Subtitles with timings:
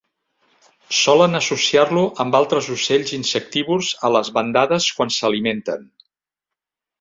[0.99, 5.87] Solen associar-lo amb altres ocells insectívors a les bandades quan s'alimenten.